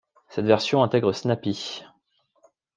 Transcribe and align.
Cette 0.29 0.47
version 0.47 0.81
intègre 0.81 1.13
Snappy. 1.13 1.83